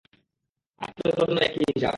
[0.81, 1.89] আজকেও তোর জন্য একই হিসাব।